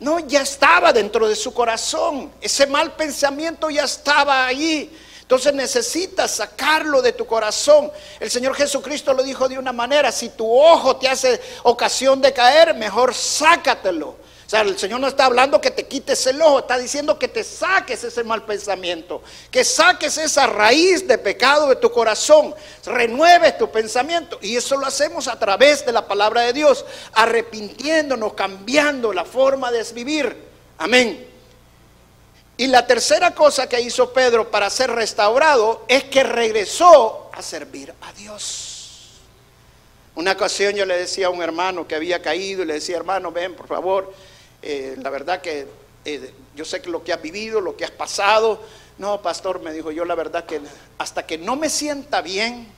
[0.00, 2.32] No, ya estaba dentro de su corazón.
[2.40, 4.90] Ese mal pensamiento ya estaba allí.
[5.20, 7.92] Entonces necesitas sacarlo de tu corazón.
[8.18, 12.32] El Señor Jesucristo lo dijo de una manera, si tu ojo te hace ocasión de
[12.32, 14.16] caer, mejor sácatelo.
[14.50, 17.28] O sea, el Señor no está hablando que te quites el ojo, está diciendo que
[17.28, 22.52] te saques ese mal pensamiento, que saques esa raíz de pecado de tu corazón,
[22.84, 24.40] renueves tu pensamiento.
[24.42, 29.70] Y eso lo hacemos a través de la palabra de Dios, arrepintiéndonos, cambiando la forma
[29.70, 30.36] de vivir.
[30.78, 31.28] Amén.
[32.56, 37.94] Y la tercera cosa que hizo Pedro para ser restaurado es que regresó a servir
[38.00, 39.20] a Dios.
[40.16, 43.30] Una ocasión yo le decía a un hermano que había caído y le decía, hermano,
[43.30, 44.12] ven por favor
[44.62, 45.66] eh, la verdad que
[46.04, 48.60] eh, yo sé que lo que has vivido, lo que has pasado.
[48.98, 50.60] No, pastor, me dijo yo la verdad que
[50.98, 52.68] hasta que no me sienta bien,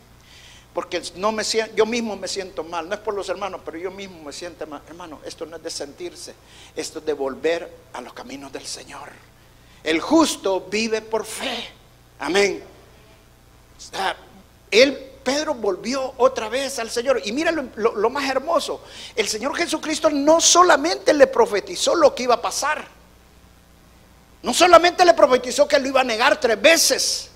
[0.74, 3.78] porque no me siento, yo mismo me siento mal, no es por los hermanos, pero
[3.78, 4.82] yo mismo me siento mal.
[4.88, 6.34] Hermano, esto no es de sentirse,
[6.76, 9.10] esto es de volver a los caminos del Señor.
[9.82, 11.68] El justo vive por fe.
[12.20, 12.62] Amén.
[14.70, 17.20] él Pedro volvió otra vez al Señor.
[17.24, 18.82] Y mira lo, más hermoso,
[19.14, 22.86] el Señor Jesucristo no solamente le profetizó lo que iba a pasar,
[24.42, 27.30] no solamente le profetizó que lo iba a negar tres veces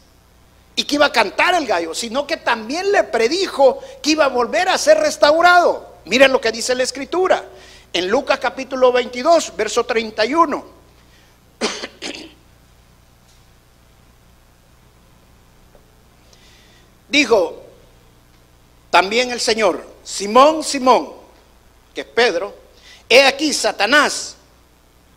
[0.75, 4.29] y que iba a cantar el gallo, sino que también le predijo que iba a
[4.29, 5.95] volver a ser restaurado.
[6.05, 7.45] Miren lo que dice la escritura
[7.93, 10.77] en Lucas capítulo 22, verso 31.
[17.09, 17.66] Dijo,
[18.97, 21.13] también el Señor, Simón, Simón,
[21.95, 22.55] que es Pedro,
[23.11, 24.37] he aquí Satanás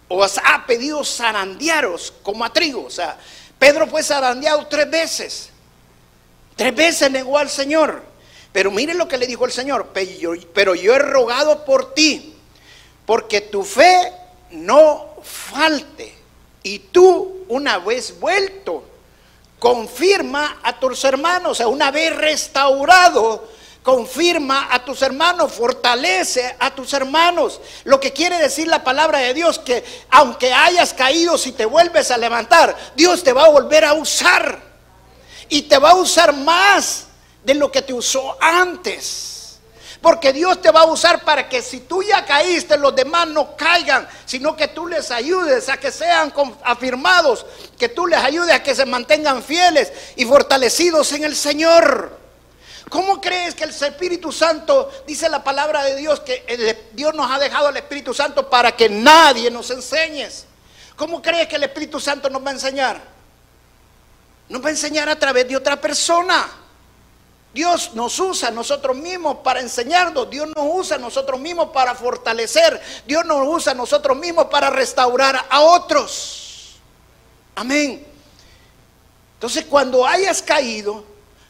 [0.10, 2.84] os ha pedido zarandearos como a trigo.
[2.84, 3.18] O sea,
[3.58, 5.50] Pedro fue zarandeado tres veces.
[6.58, 8.04] Tres veces negó al Señor.
[8.52, 9.94] Pero miren lo que le dijo el Señor.
[10.54, 12.36] Pero yo he rogado por ti,
[13.06, 14.12] porque tu fe
[14.52, 16.14] no falte.
[16.64, 18.84] Y tú, una vez vuelto,
[19.58, 21.54] confirma a tus hermanos.
[21.54, 27.60] O sea, una vez restaurado, confirma a tus hermanos, fortalece a tus hermanos.
[27.86, 32.12] Lo que quiere decir la palabra de Dios, que aunque hayas caído, si te vuelves
[32.12, 34.62] a levantar, Dios te va a volver a usar.
[35.48, 37.08] Y te va a usar más
[37.44, 39.60] de lo que te usó antes.
[40.02, 43.58] Porque Dios te va a usar para que si tú ya caíste, los demás no
[43.58, 47.46] caigan, sino que tú les ayudes a que sean afirmados,
[47.78, 52.19] que tú les ayudes a que se mantengan fieles y fortalecidos en el Señor.
[52.90, 57.38] ¿Cómo crees que el Espíritu Santo, dice la palabra de Dios, que Dios nos ha
[57.38, 60.46] dejado el Espíritu Santo para que nadie nos enseñes?
[60.96, 63.00] ¿Cómo crees que el Espíritu Santo nos va a enseñar?
[64.50, 66.48] Nos va a enseñar a través de otra persona.
[67.54, 71.96] Dios nos usa a nosotros mismos para enseñarnos, Dios nos usa a nosotros mismos para
[71.96, 76.80] fortalecer, Dios nos usa a nosotros mismos para restaurar a otros.
[77.56, 78.06] Amén.
[79.34, 81.04] Entonces cuando hayas caído,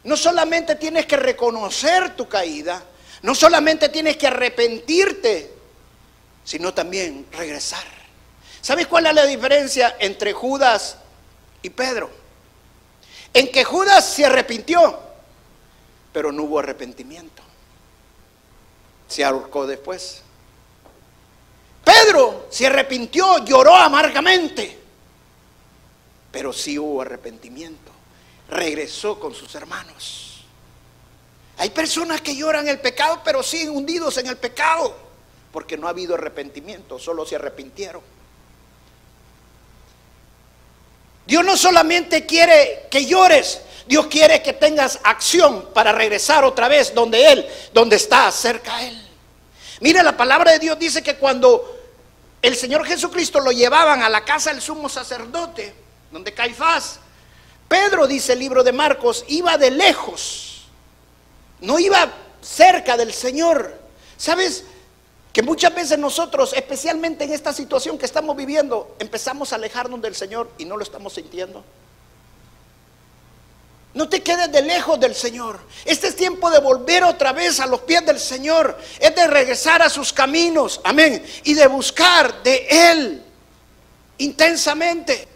[0.04, 2.82] no solamente tienes que reconocer tu caída,
[3.22, 5.52] no solamente tienes que arrepentirte,
[6.44, 7.84] sino también regresar.
[8.62, 10.96] ¿Sabes cuál es la diferencia entre Judas
[11.62, 12.10] y Pedro?
[13.32, 14.98] En que Judas se arrepintió,
[16.12, 17.42] pero no hubo arrepentimiento.
[19.06, 20.22] Se ahorcó después.
[21.84, 24.78] Pedro se arrepintió, lloró amargamente,
[26.32, 27.89] pero sí hubo arrepentimiento
[28.50, 30.44] regresó con sus hermanos.
[31.58, 34.96] Hay personas que lloran el pecado, pero siguen hundidos en el pecado,
[35.52, 38.02] porque no ha habido arrepentimiento, solo se arrepintieron.
[41.26, 46.94] Dios no solamente quiere que llores, Dios quiere que tengas acción para regresar otra vez
[46.94, 49.08] donde Él, donde está cerca a Él.
[49.80, 51.78] Mira, la palabra de Dios dice que cuando
[52.42, 55.74] el Señor Jesucristo lo llevaban a la casa del sumo sacerdote,
[56.10, 57.00] donde Caifás
[57.70, 60.64] Pedro, dice el libro de Marcos, iba de lejos,
[61.60, 63.78] no iba cerca del Señor.
[64.16, 64.64] ¿Sabes?
[65.32, 70.16] Que muchas veces nosotros, especialmente en esta situación que estamos viviendo, empezamos a alejarnos del
[70.16, 71.62] Señor y no lo estamos sintiendo.
[73.94, 75.60] No te quedes de lejos del Señor.
[75.84, 78.76] Este es tiempo de volver otra vez a los pies del Señor.
[78.98, 80.80] Es de regresar a sus caminos.
[80.82, 81.24] Amén.
[81.44, 83.22] Y de buscar de Él
[84.18, 85.29] intensamente.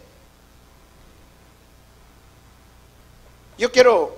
[3.57, 4.13] Yo quiero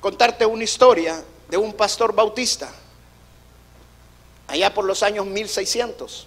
[0.00, 2.72] contarte una historia de un pastor bautista,
[4.48, 6.26] allá por los años 1600.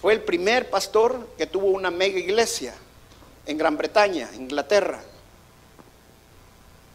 [0.00, 2.74] Fue el primer pastor que tuvo una mega iglesia
[3.44, 5.02] en Gran Bretaña, Inglaterra.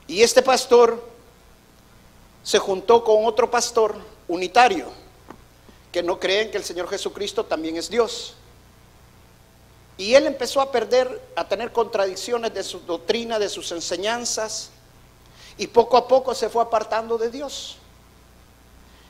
[0.07, 1.07] Y este pastor
[2.41, 3.95] se juntó con otro pastor
[4.27, 4.87] unitario,
[5.91, 8.35] que no creen que el Señor Jesucristo también es Dios.
[9.99, 14.69] Y él empezó a perder, a tener contradicciones de su doctrina, de sus enseñanzas,
[15.57, 17.75] y poco a poco se fue apartando de Dios.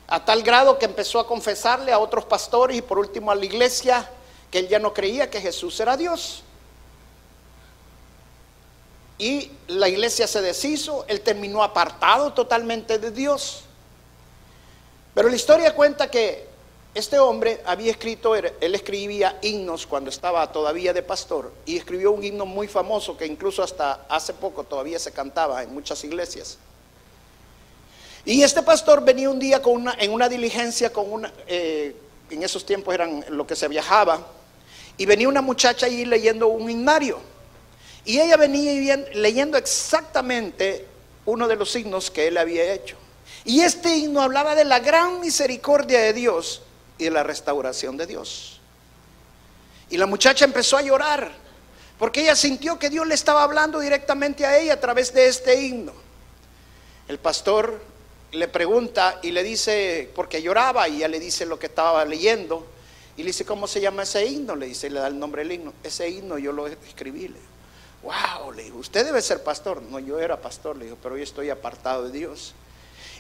[0.08, 3.46] a tal grado que empezó a confesarle a otros pastores y por último a la
[3.46, 4.10] iglesia
[4.50, 6.42] que él ya no creía que Jesús era Dios.
[9.20, 13.62] Y la iglesia se deshizo, él terminó apartado totalmente de Dios.
[15.14, 16.49] Pero la historia cuenta que
[16.96, 22.24] este hombre había escrito, él escribía himnos cuando estaba todavía de pastor y escribió un
[22.24, 26.58] himno muy famoso que incluso hasta hace poco todavía se cantaba en muchas iglesias.
[28.26, 31.96] Y este pastor venía un día con una, en una diligencia, con una, eh,
[32.30, 34.26] en esos tiempos eran lo que se viajaba,
[34.98, 37.20] y venía una muchacha ahí leyendo un himnario.
[38.04, 40.86] Y ella venía leyendo exactamente
[41.26, 42.98] uno de los signos que él había hecho.
[43.46, 46.64] Y este himno hablaba de la gran misericordia de Dios
[47.00, 48.60] y la restauración de Dios.
[49.90, 51.32] Y la muchacha empezó a llorar
[51.98, 55.62] porque ella sintió que Dios le estaba hablando directamente a ella a través de este
[55.62, 55.94] himno.
[57.08, 57.82] El pastor
[58.32, 62.68] le pregunta y le dice, porque lloraba, y ella le dice lo que estaba leyendo,
[63.18, 64.56] y le dice, ¿cómo se llama ese himno?
[64.56, 65.74] Le dice, le da el nombre del himno.
[65.84, 67.28] Ese himno yo lo escribí.
[67.28, 67.40] Le
[68.04, 69.82] wow, le dijo, usted debe ser pastor.
[69.82, 72.54] No, yo era pastor, le dijo, pero hoy estoy apartado de Dios.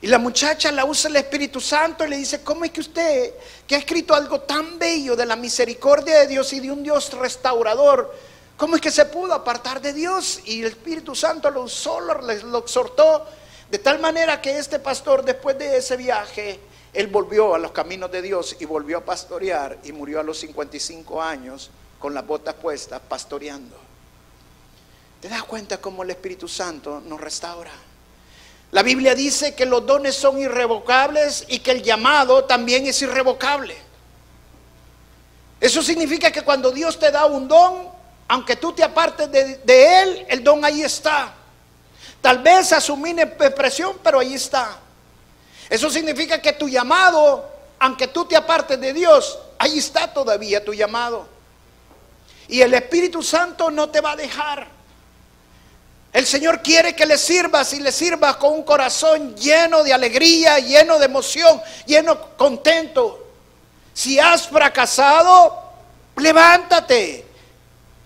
[0.01, 3.33] Y la muchacha la usa el Espíritu Santo y le dice, ¿cómo es que usted,
[3.67, 7.11] que ha escrito algo tan bello de la misericordia de Dios y de un Dios
[7.13, 8.15] restaurador,
[8.55, 10.39] ¿cómo es que se pudo apartar de Dios?
[10.45, 13.25] Y el Espíritu Santo lo usó, lo, lo exhortó
[13.69, 16.59] de tal manera que este pastor, después de ese viaje,
[16.91, 20.39] él volvió a los caminos de Dios y volvió a pastorear y murió a los
[20.39, 23.75] 55 años con las botas puestas, pastoreando.
[25.21, 27.71] ¿Te das cuenta cómo el Espíritu Santo nos restaura?
[28.71, 33.75] La Biblia dice que los dones son irrevocables y que el llamado también es irrevocable.
[35.59, 37.89] Eso significa que cuando Dios te da un don,
[38.27, 41.33] aunque tú te apartes de, Él, el don ahí está.
[42.21, 43.15] Tal vez asumir
[43.55, 44.77] presión, pero ahí está.
[45.69, 50.73] Eso significa que tu llamado, aunque tú te apartes de Dios, ahí está todavía tu
[50.73, 51.27] llamado.
[52.47, 54.78] Y el Espíritu Santo no te va a dejar.
[56.11, 60.59] El Señor quiere que le sirvas y le sirvas con un corazón lleno de alegría,
[60.59, 63.27] lleno de emoción, lleno contento.
[63.93, 65.61] Si has fracasado,
[66.15, 67.25] levántate,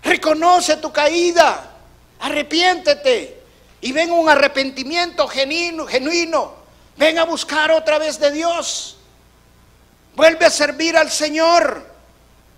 [0.04, 1.72] reconoce tu caída,
[2.20, 3.42] arrepiéntete
[3.80, 6.64] y ven un arrepentimiento genuino, genuino.
[6.98, 8.98] Ven a buscar otra vez de Dios.
[10.16, 11.86] Vuelve a servir al Señor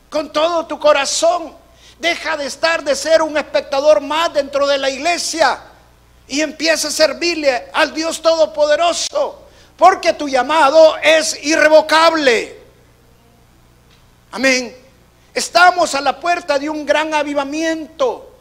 [0.09, 1.53] con todo tu corazón.
[1.99, 5.59] Deja de estar de ser un espectador más dentro de la iglesia
[6.27, 9.43] y empieza a servirle al Dios Todopoderoso,
[9.77, 12.59] porque tu llamado es irrevocable.
[14.31, 14.75] Amén.
[15.33, 18.31] Estamos a la puerta de un gran avivamiento.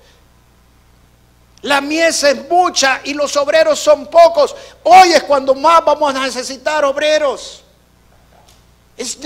[1.62, 4.54] La mies es mucha y los obreros son pocos.
[4.82, 7.62] Hoy es cuando más vamos a necesitar obreros.
[8.96, 9.18] Es,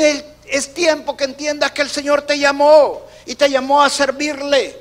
[0.46, 4.76] es tiempo que entiendas que el Señor te llamó y te llamó a servirle.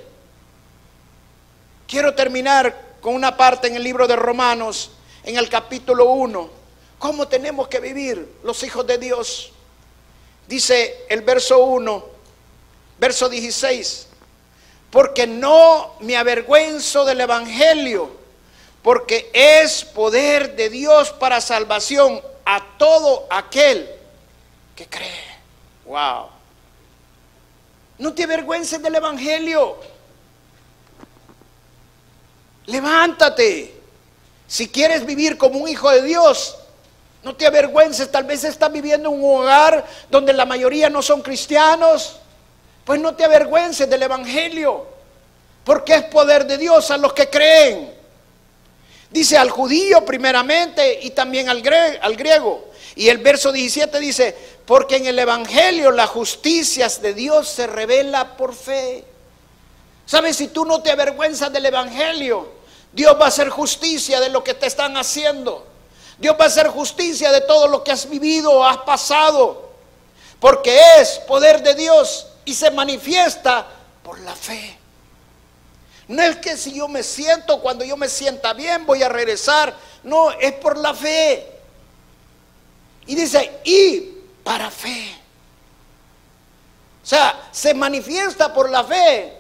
[1.88, 4.89] Quiero terminar con una parte en el libro de Romanos,
[5.23, 6.49] en el capítulo 1.
[6.97, 9.51] ¿Cómo tenemos que vivir los hijos de Dios?
[10.47, 12.05] Dice el verso 1,
[12.97, 14.07] verso 16
[14.89, 18.10] porque no me avergüenzo del Evangelio,
[18.81, 23.89] porque es poder de Dios para salvación a todo aquel
[24.75, 25.38] que cree.
[25.86, 26.37] Wow.
[27.97, 29.77] No te avergüences del Evangelio.
[32.65, 33.75] Levántate.
[34.47, 36.57] Si quieres vivir como un hijo de Dios,
[37.23, 38.12] no te avergüences.
[38.12, 42.19] Tal vez estás viviendo en un hogar donde la mayoría no son cristianos
[42.88, 44.88] pues no te avergüences del Evangelio,
[45.65, 47.93] porque es poder de Dios a los que creen.
[49.12, 52.71] Dice al judío primeramente y también al, griego.
[52.95, 58.36] Y el verso 17 dice, porque en el Evangelio la justicia de Dios se revela
[58.36, 59.06] por fe.
[60.06, 60.36] ¿Sabes?
[60.36, 62.49] Si tú no te avergüenzas del Evangelio,
[62.91, 65.65] Dios va a hacer justicia de lo que te están haciendo.
[66.17, 69.71] Dios va a hacer justicia de todo lo que has vivido o has pasado.
[70.41, 73.65] Porque es poder de Dios y se manifiesta
[74.03, 74.77] por la fe.
[76.10, 79.73] No es que si yo me siento, cuando yo me sienta bien, voy a regresar.
[80.04, 81.54] No, es por la fe.
[83.06, 84.17] Y dice, y
[84.48, 85.13] para fe.
[87.04, 89.37] O sea, se manifiesta por la fe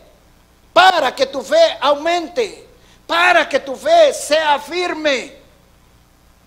[0.73, 2.67] para que tu fe aumente,
[3.07, 5.33] para que tu fe sea firme,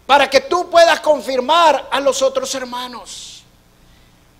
[0.04, 3.44] para que tú puedas confirmar a los otros hermanos.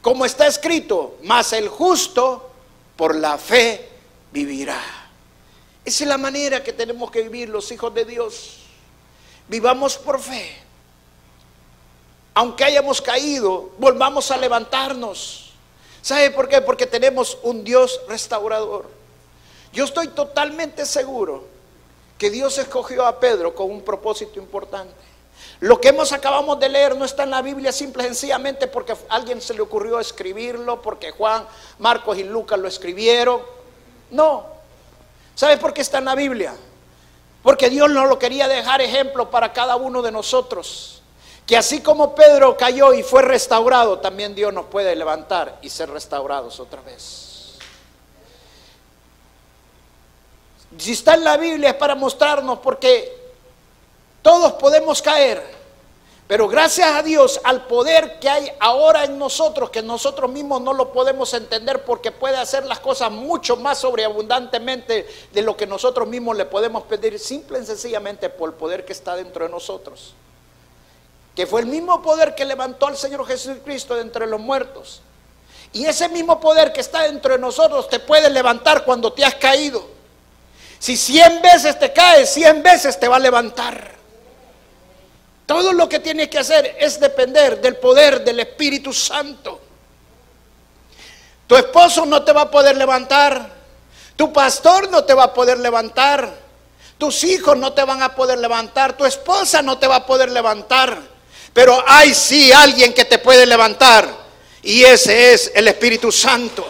[0.02, 2.50] Como está escrito, mas el justo
[2.96, 3.88] por la fe
[4.32, 4.82] vivirá.
[5.82, 8.58] Esa es la manera que tenemos que vivir los hijos de Dios.
[9.48, 10.69] Vivamos por fe.
[12.41, 15.51] Aunque hayamos caído, volvamos a levantarnos.
[16.01, 16.62] ¿Sabe por qué?
[16.62, 18.88] Porque tenemos un Dios restaurador.
[19.74, 21.45] Yo estoy totalmente seguro
[22.16, 24.95] que Dios escogió a Pedro con un propósito importante.
[25.61, 28.93] Lo que hemos acabamos de leer no está en la Biblia simple y sencillamente porque
[28.93, 31.47] a alguien se le ocurrió escribirlo, porque Juan,
[31.78, 33.43] Marcos y Lucas lo escribieron.
[34.11, 34.47] No.
[35.34, 36.55] ¿Sabe por qué está en la Biblia?
[37.43, 40.99] Porque Dios no lo quería dejar ejemplo para cada uno de nosotros.
[41.47, 45.91] Que así como Pedro cayó y fue restaurado, también Dios nos puede levantar y ser
[45.91, 47.30] restaurados otra vez.
[50.78, 53.12] Si está en la Biblia es para mostrarnos porque
[54.22, 55.43] todos podemos caer,
[56.28, 60.72] pero gracias a Dios al poder que hay ahora en nosotros, que nosotros mismos no
[60.72, 66.07] lo podemos entender porque puede hacer las cosas mucho más sobreabundantemente de lo que nosotros
[66.07, 70.14] mismos le podemos pedir, simple y sencillamente por el poder que está dentro de nosotros.
[71.34, 75.02] Que fue el mismo poder que levantó al Señor Jesucristo de entre los muertos.
[75.72, 79.36] Y ese mismo poder que está dentro de nosotros te puede levantar cuando te has
[79.36, 79.86] caído.
[80.78, 83.92] Si cien veces te caes, cien veces te va a levantar.
[85.46, 89.60] Todo lo que tienes que hacer es depender del poder del Espíritu Santo.
[91.46, 93.50] Tu esposo no te va a poder levantar.
[94.16, 96.32] Tu pastor no te va a poder levantar.
[96.96, 98.96] Tus hijos no te van a poder levantar.
[98.96, 101.00] Tu esposa no te va a poder levantar.
[101.53, 104.09] Pero hay sí alguien que te puede levantar.
[104.62, 106.66] Y ese es el Espíritu Santo.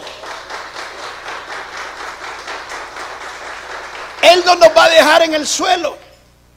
[4.21, 5.97] Él no nos va a dejar en el suelo.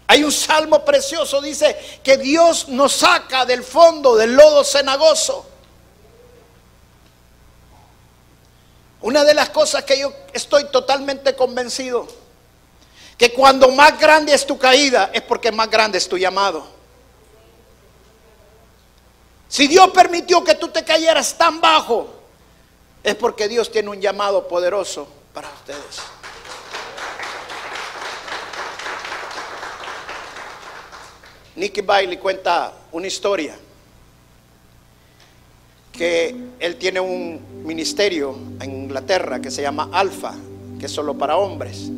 [0.07, 5.47] Hay un salmo precioso, dice que Dios nos saca del fondo del lodo cenagoso.
[9.01, 12.07] Una de las cosas que yo estoy totalmente convencido,
[13.19, 16.74] que cuando más grande es tu caída, es porque más grande es tu llamado.
[19.55, 22.09] Si Dios permitió que tú te cayeras tan bajo,
[23.05, 26.01] es porque Dios tiene un llamado poderoso para ustedes.
[31.55, 33.57] Nicky Bailey cuenta una historia
[35.93, 40.35] que él tiene un ministerio en Inglaterra que se llama Alfa,
[40.81, 41.93] que es solo para hombres.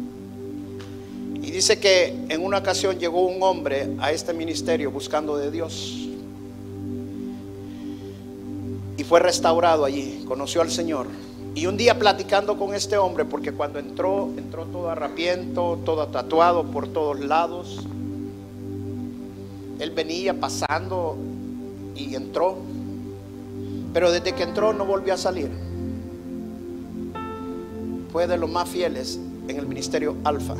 [1.40, 6.05] Y dice que en una ocasión llegó un hombre a este ministerio buscando de Dios.
[8.96, 11.06] Y fue restaurado allí, conoció al Señor.
[11.54, 16.64] Y un día platicando con este hombre, porque cuando entró, entró todo arrapiento, todo tatuado
[16.64, 17.86] por todos lados
[19.78, 21.16] él venía pasando
[21.94, 22.56] y entró.
[23.92, 25.50] Pero desde que entró no volvió a salir.
[28.12, 29.18] Fue de los más fieles
[29.48, 30.54] en el ministerio Alfa.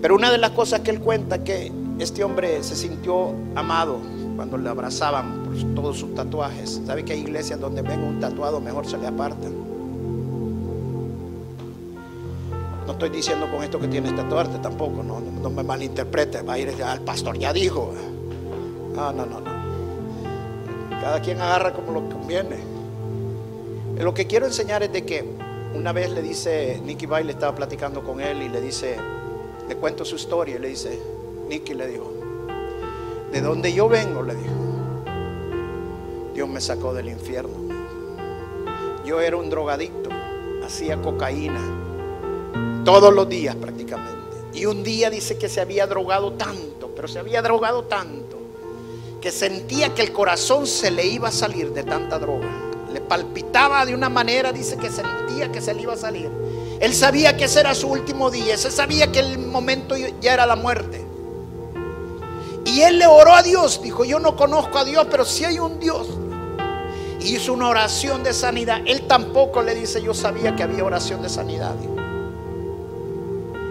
[0.00, 3.98] Pero una de las cosas que él cuenta que este hombre se sintió amado
[4.38, 6.80] cuando le abrazaban por todos sus tatuajes.
[6.86, 9.52] ¿Sabe que hay iglesias donde ven un tatuado mejor se le apartan?
[12.86, 16.58] No estoy diciendo con esto que tienes tatuarte tampoco, no, no, me malinterprete, va a
[16.60, 17.92] ir al pastor, ya dijo.
[18.94, 19.50] No, no, no, no.
[21.00, 22.58] Cada quien agarra como lo conviene.
[23.98, 25.24] Lo que quiero enseñar es de que
[25.74, 28.98] una vez le dice, Nicky le estaba platicando con él y le dice,
[29.68, 31.02] le cuento su historia y le dice,
[31.48, 32.17] Nicky le dijo,
[33.32, 34.54] de donde yo vengo, le dijo,
[36.34, 37.56] Dios me sacó del infierno.
[39.04, 40.10] Yo era un drogadicto,
[40.64, 41.60] hacía cocaína,
[42.84, 44.18] todos los días prácticamente.
[44.54, 48.38] Y un día dice que se había drogado tanto, pero se había drogado tanto,
[49.20, 52.48] que sentía que el corazón se le iba a salir de tanta droga.
[52.92, 56.30] Le palpitaba de una manera, dice que sentía que se le iba a salir.
[56.80, 60.46] Él sabía que ese era su último día, ese sabía que el momento ya era
[60.46, 61.07] la muerte.
[62.82, 65.78] Él le oró a Dios, dijo, yo no conozco a Dios, pero si hay un
[65.80, 66.06] Dios.
[67.20, 68.80] Hizo una oración de sanidad.
[68.86, 71.74] Él tampoco le dice, yo sabía que había oración de sanidad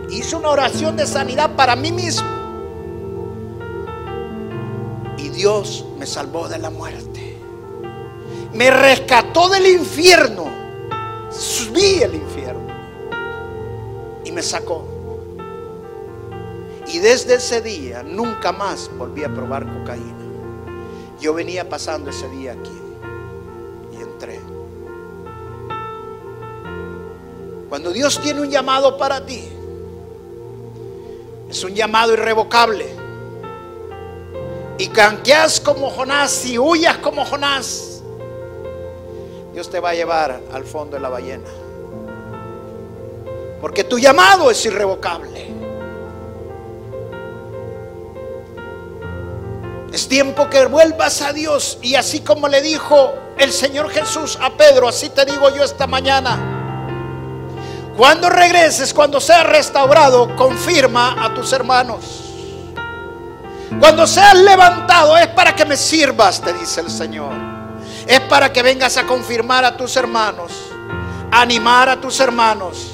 [0.09, 2.27] hice una oración de sanidad para mí mismo.
[5.17, 7.37] Y Dios me salvó de la muerte.
[8.53, 10.45] Me rescató del infierno.
[11.31, 12.67] Subí el infierno.
[14.23, 14.96] Y me sacó.
[16.88, 20.15] Y desde ese día nunca más volví a probar cocaína.
[21.19, 22.71] Yo venía pasando ese día aquí.
[23.91, 24.39] Y entré.
[27.69, 29.49] Cuando Dios tiene un llamado para ti,
[31.49, 32.85] es un llamado irrevocable.
[34.77, 38.01] Y canqueas como Jonás y huyas como Jonás.
[39.53, 41.49] Dios te va a llevar al fondo de la ballena.
[43.59, 45.46] Porque tu llamado es irrevocable.
[50.07, 54.87] Tiempo que vuelvas a Dios y así como le dijo el Señor Jesús a Pedro,
[54.87, 56.37] así te digo yo esta mañana.
[57.97, 62.23] Cuando regreses, cuando seas restaurado, confirma a tus hermanos.
[63.79, 67.33] Cuando seas levantado es para que me sirvas, te dice el Señor.
[68.05, 70.51] Es para que vengas a confirmar a tus hermanos,
[71.31, 72.87] animar a tus hermanos.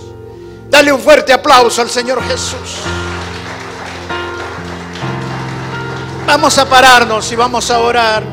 [0.69, 2.79] Dale un fuerte aplauso al Señor Jesús.
[6.25, 8.23] Vamos a pararnos y vamos a orar.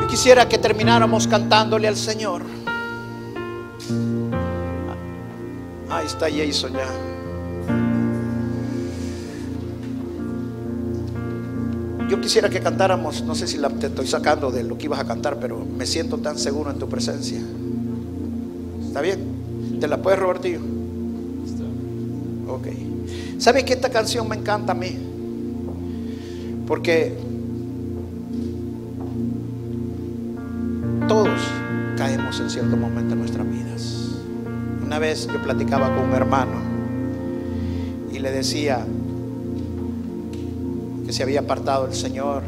[0.00, 2.42] Yo quisiera que termináramos cantándole al Señor.
[5.90, 6.88] Ahí está Jason ya.
[12.08, 15.00] Yo quisiera que cantáramos, no sé si la, te estoy sacando de lo que ibas
[15.00, 17.40] a cantar, pero me siento tan seguro en tu presencia.
[18.86, 19.78] ¿Está bien?
[19.80, 20.60] ¿Te la puedes, Robertillo?
[22.48, 22.68] Ok.
[23.38, 24.96] ¿Sabes que esta canción me encanta a mí?
[26.66, 27.16] Porque
[31.08, 31.40] todos
[31.96, 34.10] caemos en cierto momento en nuestras vidas.
[34.84, 36.52] Una vez yo platicaba con un hermano
[38.12, 38.84] y le decía
[41.04, 42.42] que se había apartado el Señor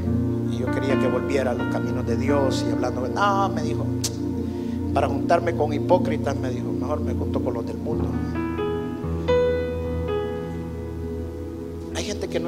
[0.52, 3.86] y yo quería que volviera a los caminos de Dios y hablando, no, me dijo,
[4.94, 8.08] para juntarme con hipócritas, me dijo, mejor me junto con los del mundo.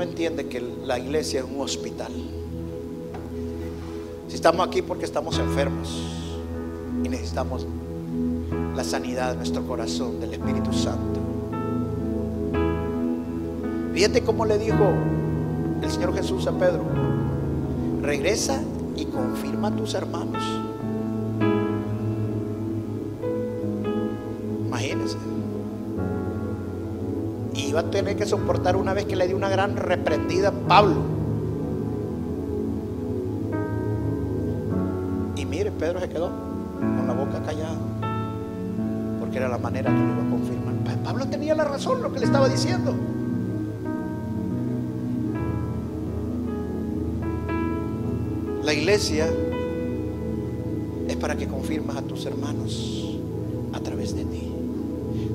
[0.03, 2.13] Entiende que la iglesia es un hospital.
[4.29, 5.89] Si estamos aquí porque estamos enfermos
[7.05, 7.67] y necesitamos
[8.77, 11.21] la sanidad de nuestro corazón, del Espíritu Santo.
[13.93, 14.93] Fíjate cómo le dijo
[15.83, 16.85] el Señor Jesús a Pedro,
[18.01, 18.63] regresa
[18.97, 20.60] y confirma a tus hermanos.
[27.71, 30.97] Iba a tener que soportar una vez que le dio una gran reprendida a Pablo.
[35.37, 36.33] Y mire, Pedro se quedó
[36.81, 37.79] con la boca callada.
[39.21, 40.75] Porque era la manera que lo iba a confirmar.
[41.05, 42.93] Pablo tenía la razón lo que le estaba diciendo.
[48.65, 49.29] La iglesia
[51.07, 53.17] es para que confirmes a tus hermanos
[53.73, 54.53] a través de ti.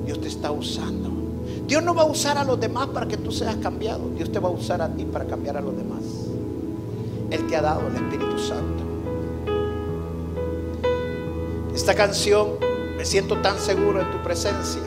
[0.04, 1.25] Dios te está usando.
[1.66, 4.08] Dios no va a usar a los demás para que tú seas cambiado.
[4.10, 6.02] Dios te va a usar a ti para cambiar a los demás.
[7.30, 8.84] Él te ha dado el Espíritu Santo.
[11.74, 12.52] Esta canción,
[12.96, 14.80] me siento tan seguro en tu presencia,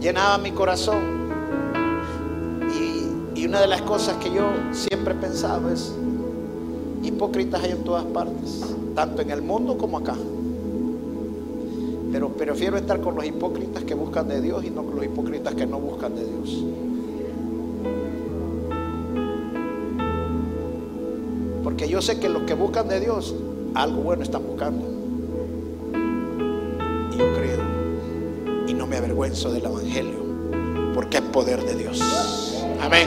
[0.00, 1.18] llenaba mi corazón.
[2.74, 5.94] Y, y una de las cosas que yo siempre he pensado es,
[7.02, 10.16] hipócritas hay en todas partes, tanto en el mundo como acá.
[12.18, 15.54] Pero prefiero estar con los hipócritas que buscan de Dios y no con los hipócritas
[15.54, 16.64] que no buscan de Dios.
[21.62, 23.36] Porque yo sé que los que buscan de Dios,
[23.72, 24.84] algo bueno están buscando.
[27.12, 27.60] Y yo creo,
[28.66, 30.18] y no me avergüenzo del Evangelio,
[30.94, 32.02] porque es poder de Dios.
[32.82, 33.06] Amén.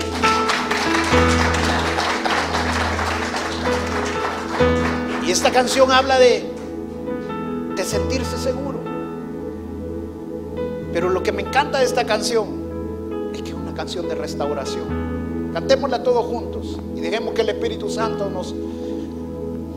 [5.28, 6.46] Y esta canción habla de,
[7.76, 8.81] de sentirse seguro.
[10.94, 15.52] Pero lo que me encanta de esta canción es que es una canción de restauración.
[15.54, 18.54] Cantémosla todos juntos y dejemos que el Espíritu Santo nos,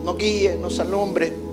[0.04, 1.43] nos guíe, nos alumbre.